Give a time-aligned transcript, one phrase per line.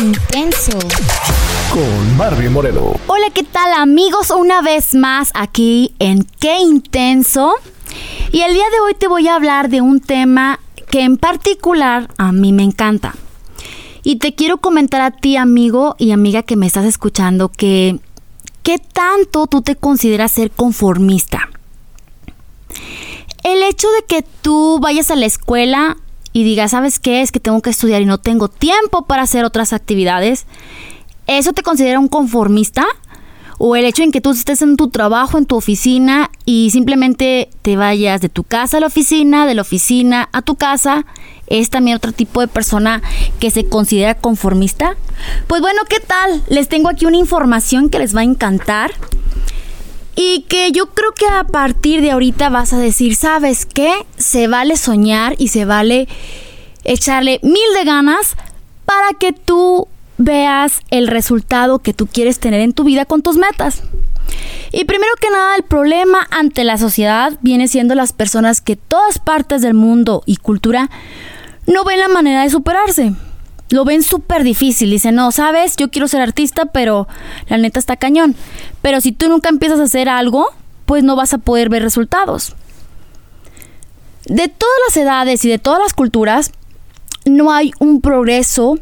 [0.00, 0.78] Intenso.
[1.70, 2.94] Con Barbie Moreno.
[3.08, 4.30] Hola, ¿qué tal amigos?
[4.30, 7.54] Una vez más aquí en Qué intenso.
[8.30, 10.60] Y el día de hoy te voy a hablar de un tema
[10.90, 13.14] que en particular a mí me encanta.
[14.02, 17.98] Y te quiero comentar a ti, amigo y amiga que me estás escuchando, que
[18.62, 21.50] qué tanto tú te consideras ser conformista.
[23.44, 25.98] El hecho de que tú vayas a la escuela
[26.32, 27.22] y digas, ¿sabes qué?
[27.22, 30.46] Es que tengo que estudiar y no tengo tiempo para hacer otras actividades.
[31.26, 32.84] ¿Eso te considera un conformista?
[33.58, 37.48] O el hecho en que tú estés en tu trabajo, en tu oficina y simplemente
[37.62, 41.04] te vayas de tu casa a la oficina, de la oficina a tu casa,
[41.46, 43.02] es también otro tipo de persona
[43.38, 44.96] que se considera conformista.
[45.46, 46.42] Pues bueno, ¿qué tal?
[46.48, 48.90] Les tengo aquí una información que les va a encantar.
[50.14, 53.92] Y que yo creo que a partir de ahorita vas a decir, ¿sabes qué?
[54.16, 56.06] Se vale soñar y se vale
[56.84, 58.36] echarle mil de ganas
[58.84, 59.88] para que tú
[60.18, 63.82] veas el resultado que tú quieres tener en tu vida con tus metas.
[64.70, 69.18] Y primero que nada, el problema ante la sociedad viene siendo las personas que todas
[69.18, 70.90] partes del mundo y cultura
[71.66, 73.12] no ven la manera de superarse
[73.72, 74.90] lo ven súper difícil.
[74.90, 77.08] Dicen, no, sabes, yo quiero ser artista, pero
[77.48, 78.36] la neta está cañón.
[78.82, 80.46] Pero si tú nunca empiezas a hacer algo,
[80.84, 82.54] pues no vas a poder ver resultados.
[84.26, 86.52] De todas las edades y de todas las culturas,
[87.24, 88.78] no hay un progreso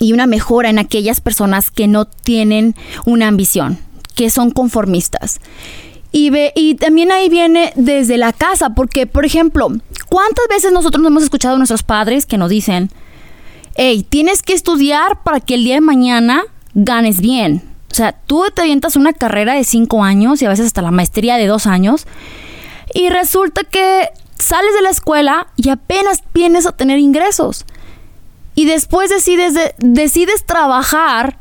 [0.00, 2.74] y una mejora en aquellas personas que no tienen
[3.06, 3.78] una ambición,
[4.16, 5.40] que son conformistas.
[6.10, 9.68] Y, ve, y también ahí viene desde la casa, porque, por ejemplo,
[10.08, 12.90] ¿cuántas veces nosotros hemos escuchado a nuestros padres que nos dicen,
[13.76, 16.42] hey, tienes que estudiar para que el día de mañana
[16.74, 17.62] ganes bien.
[17.90, 20.90] O sea, tú te avientas una carrera de cinco años y a veces hasta la
[20.90, 22.06] maestría de dos años
[22.94, 27.64] y resulta que sales de la escuela y apenas vienes a tener ingresos.
[28.54, 31.38] Y después decides, decides trabajar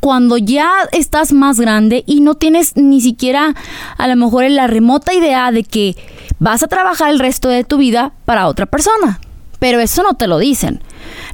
[0.00, 3.54] cuando ya estás más grande y no tienes ni siquiera
[3.98, 5.96] a lo mejor la remota idea de que
[6.38, 9.20] vas a trabajar el resto de tu vida para otra persona.
[9.58, 10.82] Pero eso no te lo dicen.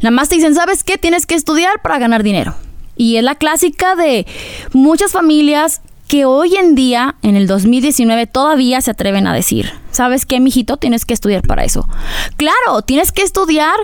[0.01, 0.99] Nada más te dicen, ¿sabes qué?
[0.99, 2.55] Tienes que estudiar para ganar dinero.
[2.97, 4.27] Y es la clásica de
[4.73, 10.27] muchas familias que hoy en día, en el 2019, todavía se atreven a decir, ¿sabes
[10.27, 10.77] qué, mijito?
[10.77, 11.89] Tienes que estudiar para eso.
[12.37, 13.77] Claro, tienes que estudiar,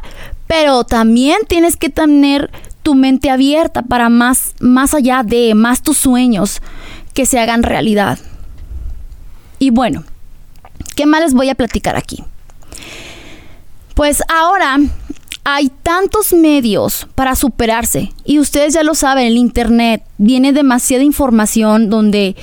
[0.46, 2.50] pero también tienes que tener
[2.82, 6.60] tu mente abierta para más, más allá de, más tus sueños
[7.14, 8.18] que se hagan realidad.
[9.58, 10.04] Y bueno,
[10.96, 12.24] ¿qué más les voy a platicar aquí?
[13.98, 14.78] Pues ahora
[15.42, 21.90] hay tantos medios para superarse y ustedes ya lo saben, el Internet viene demasiada información
[21.90, 22.36] donde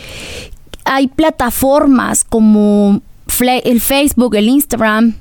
[0.83, 2.99] hay plataformas como
[3.39, 5.15] el Facebook, el Instagram,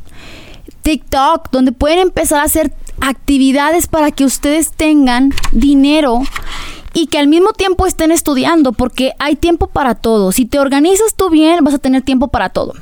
[0.82, 6.20] TikTok, donde pueden empezar a hacer actividades para que ustedes tengan dinero
[6.94, 10.32] y que al mismo tiempo estén estudiando, porque hay tiempo para todo.
[10.32, 12.72] Si te organizas tú bien, vas a tener tiempo para todo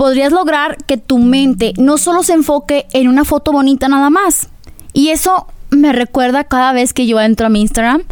[0.00, 4.48] podrías lograr que tu mente no solo se enfoque en una foto bonita nada más.
[4.94, 8.04] Y eso me recuerda cada vez que yo entro a mi Instagram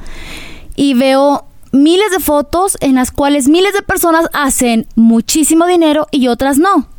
[0.77, 6.29] y veo miles de fotos en las cuales miles de personas hacen muchísimo dinero y
[6.29, 6.91] otras no.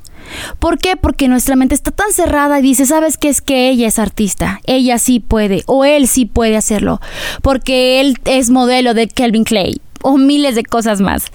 [0.58, 0.98] ¿Por qué?
[0.98, 3.30] Porque nuestra mente está tan cerrada y dice, ¿sabes qué?
[3.30, 7.00] Es que ella es artista, ella sí puede, o él sí puede hacerlo,
[7.44, 11.26] porque él es modelo de Kelvin Clay o miles de cosas más.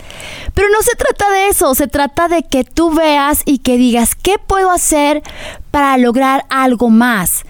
[0.54, 4.14] Pero no se trata de eso, se trata de que tú veas y que digas,
[4.14, 5.22] ¿qué puedo hacer
[5.70, 7.42] para lograr algo más?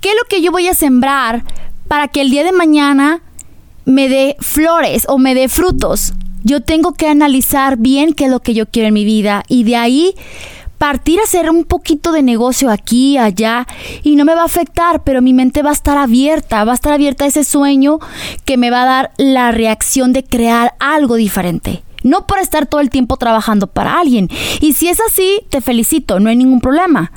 [0.00, 1.44] ¿Qué es lo que yo voy a sembrar
[1.88, 3.22] para que el día de mañana
[3.84, 6.12] me dé flores o me dé frutos?
[6.42, 9.64] Yo tengo que analizar bien qué es lo que yo quiero en mi vida y
[9.64, 10.14] de ahí
[10.84, 13.66] partir a hacer un poquito de negocio aquí, allá,
[14.02, 16.74] y no me va a afectar, pero mi mente va a estar abierta, va a
[16.74, 18.00] estar abierta a ese sueño
[18.44, 21.82] que me va a dar la reacción de crear algo diferente.
[22.02, 24.28] No por estar todo el tiempo trabajando para alguien.
[24.60, 27.12] Y si es así, te felicito, no hay ningún problema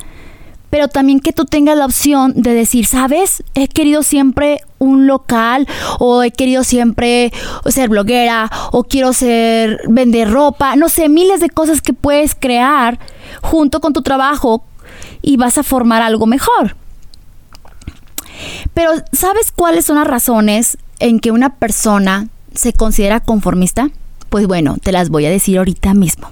[0.70, 3.44] pero también que tú tengas la opción de decir, ¿sabes?
[3.54, 5.68] He querido siempre un local
[6.00, 7.32] o he querido siempre
[7.66, 13.00] ser bloguera o quiero ser vender ropa, no sé, miles de cosas que puedes crear
[13.42, 14.64] junto con tu trabajo
[15.22, 16.76] y vas a formar algo mejor.
[18.74, 23.90] Pero ¿sabes cuáles son las razones en que una persona se considera conformista?
[24.30, 26.32] Pues bueno, te las voy a decir ahorita mismo.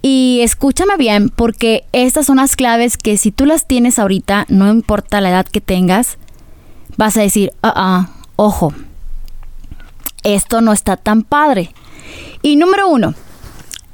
[0.00, 4.70] Y escúchame bien, porque estas son las claves que si tú las tienes ahorita, no
[4.70, 6.18] importa la edad que tengas,
[6.96, 8.72] vas a decir, ah, ah, ojo,
[10.22, 11.74] esto no está tan padre.
[12.42, 13.14] Y número uno,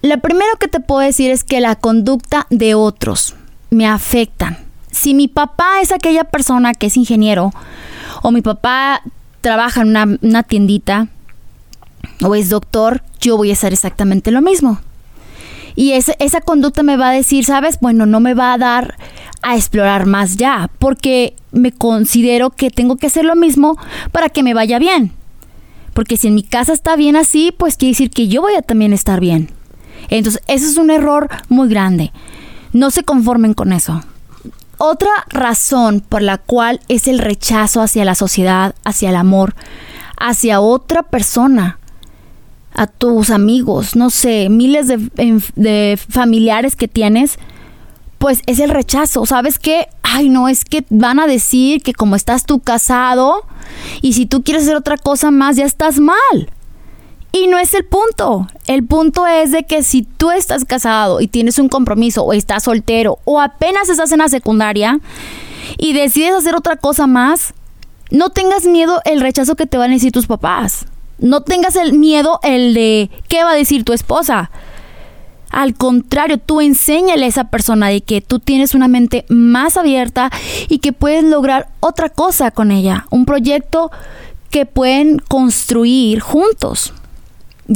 [0.02, 3.34] lo primero que te puedo decir es que la conducta de otros
[3.70, 4.58] me afecta.
[4.90, 7.52] Si mi papá es aquella persona que es ingeniero,
[8.22, 9.02] o mi papá
[9.40, 11.08] trabaja en una, una tiendita
[12.22, 14.78] o es doctor, yo voy a hacer exactamente lo mismo.
[15.76, 17.80] Y esa conducta me va a decir, ¿sabes?
[17.80, 18.96] Bueno, no me va a dar
[19.42, 23.76] a explorar más ya, porque me considero que tengo que hacer lo mismo
[24.12, 25.12] para que me vaya bien.
[25.92, 28.62] Porque si en mi casa está bien así, pues quiere decir que yo voy a
[28.62, 29.50] también estar bien.
[30.08, 32.12] Entonces, ese es un error muy grande.
[32.72, 34.02] No se conformen con eso.
[34.78, 39.54] Otra razón por la cual es el rechazo hacia la sociedad, hacia el amor,
[40.18, 41.78] hacia otra persona,
[42.74, 47.38] a tus amigos, no sé, miles de, familiares que tienes,
[48.18, 49.24] pues es el rechazo.
[49.26, 49.86] ¿Sabes qué?
[50.02, 53.46] Ay, no, es que van a decir que como estás tú casado
[54.02, 56.50] y si tú quieres hacer otra cosa más, ya estás mal.
[57.30, 58.48] Y no es el punto.
[58.66, 62.64] El punto es de que si tú estás casado y tienes un compromiso o estás
[62.64, 65.00] soltero o apenas estás en la secundaria
[65.78, 67.54] y decides hacer otra cosa más,
[68.10, 70.86] no tengas miedo el rechazo que te van a decir tus papás.
[71.24, 74.50] No tengas el miedo el de qué va a decir tu esposa.
[75.48, 80.30] Al contrario, tú enséñale a esa persona de que tú tienes una mente más abierta
[80.68, 83.90] y que puedes lograr otra cosa con ella, un proyecto
[84.50, 86.92] que pueden construir juntos,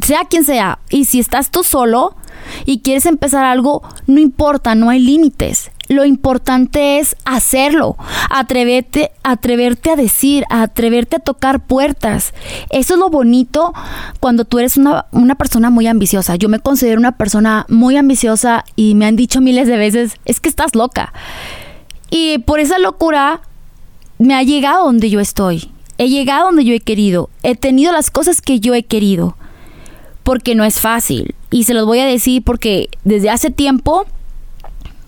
[0.05, 0.79] sea quien sea.
[0.91, 2.17] Y si estás tú solo
[2.67, 5.71] y quieres empezar algo, no importa, no hay límites.
[5.89, 7.97] Lo importante es hacerlo,
[8.29, 12.35] atreverte, atreverte a decir, atreverte a tocar puertas.
[12.69, 13.73] Eso es lo bonito
[14.21, 16.37] cuando tú eres una, una persona muy ambiciosa.
[16.37, 20.41] Yo me considero una persona muy ambiciosa y me han dicho miles de veces, es
[20.41, 21.13] que estás loca.
[22.11, 23.41] Y por esa locura
[24.19, 25.71] me ha llegado donde yo estoy.
[25.97, 27.31] He llegado donde yo he querido.
[27.43, 29.37] He tenido las cosas que yo he querido.
[30.23, 31.35] Porque no es fácil.
[31.51, 34.07] Y se los voy a decir porque desde hace tiempo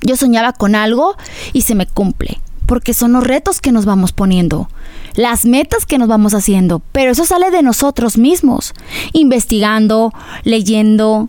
[0.03, 1.17] yo soñaba con algo
[1.53, 4.69] y se me cumple, porque son los retos que nos vamos poniendo,
[5.15, 8.75] las metas que nos vamos haciendo, pero eso sale de nosotros mismos,
[9.13, 10.13] investigando,
[10.45, 11.29] leyendo,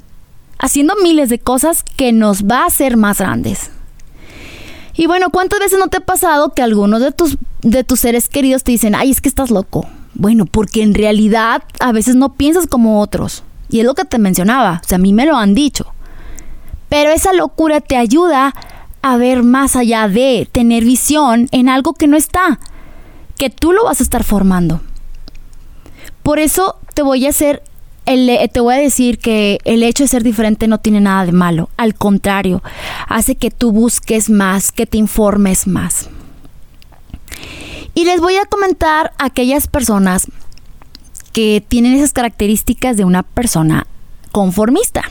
[0.60, 3.72] haciendo miles de cosas que nos va a hacer más grandes.
[4.94, 8.28] Y bueno, ¿cuántas veces no te ha pasado que algunos de tus, de tus seres
[8.30, 9.88] queridos te dicen, ay, es que estás loco?
[10.14, 13.44] Bueno, porque en realidad a veces no piensas como otros.
[13.70, 15.88] Y es lo que te mencionaba, o sea, a mí me lo han dicho.
[16.92, 18.54] Pero esa locura te ayuda
[19.02, 22.60] a ver más allá de tener visión en algo que no está,
[23.38, 24.82] que tú lo vas a estar formando.
[26.22, 27.64] Por eso te voy a hacer
[28.04, 31.70] te voy a decir que el hecho de ser diferente no tiene nada de malo,
[31.78, 32.62] al contrario,
[33.08, 36.10] hace que tú busques más, que te informes más.
[37.94, 40.28] Y les voy a comentar aquellas personas
[41.32, 43.88] que tienen esas características de una persona
[44.34, 45.04] conformista.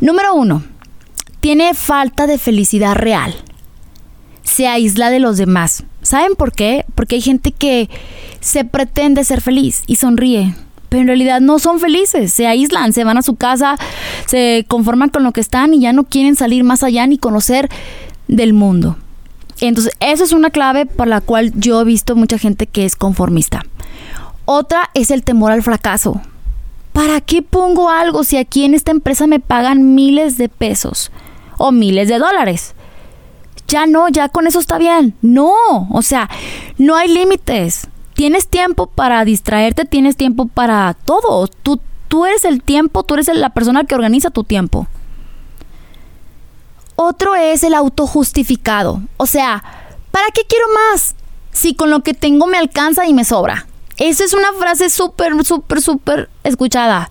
[0.00, 0.62] Número uno,
[1.40, 3.34] tiene falta de felicidad real.
[4.42, 5.84] Se aísla de los demás.
[6.02, 6.84] ¿Saben por qué?
[6.94, 7.90] Porque hay gente que
[8.40, 10.54] se pretende ser feliz y sonríe,
[10.88, 13.76] pero en realidad no son felices, se aíslan, se van a su casa,
[14.26, 17.68] se conforman con lo que están y ya no quieren salir más allá ni conocer
[18.26, 18.96] del mundo.
[19.60, 22.96] Entonces, esa es una clave por la cual yo he visto mucha gente que es
[22.96, 23.62] conformista.
[24.46, 26.22] Otra es el temor al fracaso.
[26.92, 31.10] ¿Para qué pongo algo si aquí en esta empresa me pagan miles de pesos
[31.56, 32.74] o miles de dólares?
[33.68, 35.14] Ya no, ya con eso está bien.
[35.22, 35.52] No,
[35.90, 36.28] o sea,
[36.78, 37.86] no hay límites.
[38.14, 41.46] Tienes tiempo para distraerte, tienes tiempo para todo.
[41.46, 44.88] Tú, tú eres el tiempo, tú eres la persona que organiza tu tiempo.
[46.96, 49.00] Otro es el autojustificado.
[49.16, 49.62] O sea,
[50.10, 51.14] ¿para qué quiero más?
[51.52, 53.66] Si con lo que tengo me alcanza y me sobra.
[54.00, 57.10] Esa es una frase súper, súper, súper escuchada.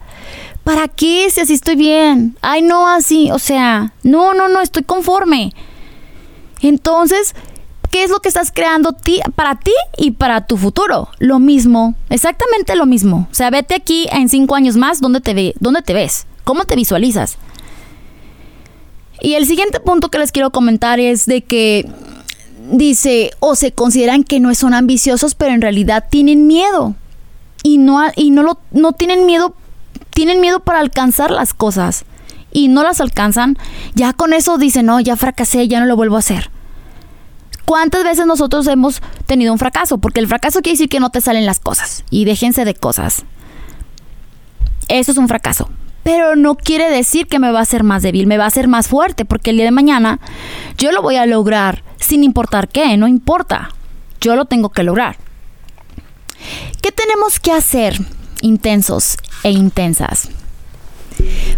[0.63, 2.36] ¿Para qué si así estoy bien?
[2.41, 5.53] Ay, no, así, o sea, no, no, no, estoy conforme.
[6.62, 7.36] Entonces,
[7.91, 8.98] ¿qué es lo que estás creando
[9.36, 11.10] para ti y para tu futuro?
[11.19, 13.27] Lo mismo, exactamente lo mismo.
[13.31, 16.25] O sea, vete aquí en cinco años más, ¿dónde te, ve, dónde te ves?
[16.43, 17.38] ¿Cómo te visualizas?
[19.22, 21.88] Y el siguiente punto que les quiero comentar es de que
[22.71, 26.95] dice, o se consideran que no son ambiciosos, pero en realidad tienen miedo.
[27.63, 29.55] Y no, y no, lo, no tienen miedo,
[30.11, 32.05] tienen miedo para alcanzar las cosas.
[32.51, 33.57] Y no las alcanzan,
[33.93, 36.49] ya con eso dicen, no, ya fracasé, ya no lo vuelvo a hacer.
[37.65, 39.99] ¿Cuántas veces nosotros hemos tenido un fracaso?
[39.99, 42.03] Porque el fracaso quiere decir que no te salen las cosas.
[42.09, 43.23] Y déjense de cosas.
[44.88, 45.69] Eso es un fracaso
[46.09, 48.67] pero no quiere decir que me va a hacer más débil, me va a hacer
[48.67, 50.19] más fuerte, porque el día de mañana
[50.75, 53.70] yo lo voy a lograr sin importar qué, no importa,
[54.20, 55.18] yo lo tengo que lograr.
[56.82, 58.00] ¿Qué tenemos que hacer
[58.42, 60.30] intensos e intensas?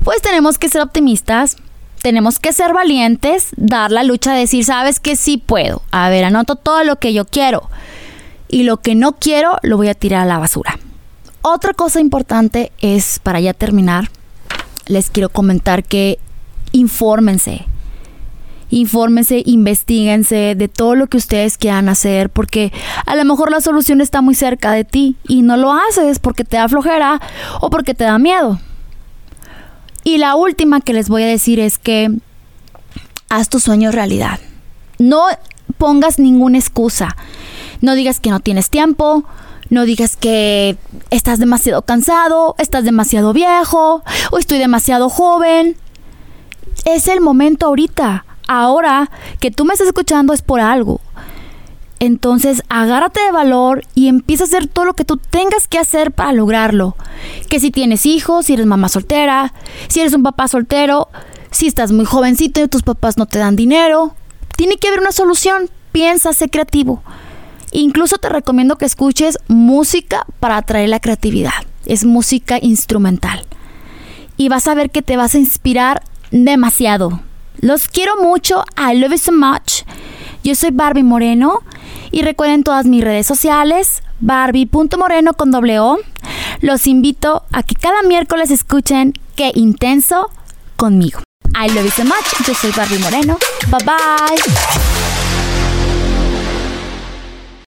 [0.04, 1.56] Pues tenemos que ser optimistas,
[2.02, 5.84] tenemos que ser valientes, dar la lucha, decir, sabes que sí puedo.
[5.92, 7.70] A ver, anoto todo lo que yo quiero.
[8.54, 10.78] y lo que no quiero lo voy a tirar a la basura.
[11.42, 14.12] Otra cosa importante es, para ya terminar,
[14.88, 16.20] les quiero comentar que
[16.74, 17.66] infórmense.
[18.72, 22.72] Infórmense, investiguense de todo lo que ustedes quieran hacer, porque
[23.06, 26.44] a lo mejor la solución está muy cerca de ti y no lo haces porque
[26.44, 27.22] te da flojera
[27.60, 28.60] o porque te da miedo.
[30.04, 32.10] Y la última que les voy a decir es que
[33.30, 34.40] haz tus sueños realidad.
[34.98, 35.26] No
[35.78, 37.16] pongas ninguna excusa.
[37.82, 39.26] No digas que no tienes tiempo,
[39.70, 40.78] no digas que
[41.10, 45.78] estás demasiado cansado, estás demasiado viejo o estoy demasiado joven.
[46.86, 48.26] Es el momento ahorita.
[48.54, 51.00] Ahora que tú me estás escuchando es por algo.
[52.02, 56.12] Entonces agárrate de valor y empieza a hacer todo lo que tú tengas que hacer
[56.12, 56.98] para lograrlo.
[57.48, 59.54] Que si tienes hijos, si eres mamá soltera,
[59.88, 61.08] si eres un papá soltero,
[61.50, 64.16] si estás muy jovencito y tus papás no te dan dinero,
[64.58, 65.70] tiene que haber una solución.
[65.94, 67.02] Piensa, sé creativo.
[67.72, 71.64] Incluso te recomiendo que escuches música para atraer la creatividad.
[71.86, 73.46] Es música instrumental.
[74.36, 77.22] Y vas a ver que te vas a inspirar demasiado.
[77.62, 78.66] Los quiero mucho.
[78.78, 79.84] I love you so much.
[80.44, 81.60] Yo soy Barbie Moreno.
[82.12, 84.04] Y recuerden todas mis redes sociales.
[84.20, 85.98] Barbie.moreno con doble O.
[86.60, 90.30] Los invito a que cada miércoles escuchen Qué Intenso
[90.76, 91.22] conmigo.
[91.56, 92.48] I love you so much.
[92.48, 93.38] Yo soy Barbie Moreno.
[93.70, 94.91] Bye bye.